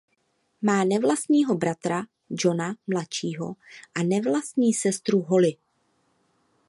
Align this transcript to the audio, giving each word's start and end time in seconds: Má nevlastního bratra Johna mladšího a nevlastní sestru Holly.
Má 0.61 0.83
nevlastního 0.83 1.55
bratra 1.55 2.03
Johna 2.29 2.75
mladšího 2.87 3.55
a 3.95 4.03
nevlastní 4.03 4.73
sestru 4.73 5.21
Holly. 5.21 5.55